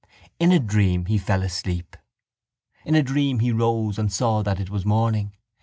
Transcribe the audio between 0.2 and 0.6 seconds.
In a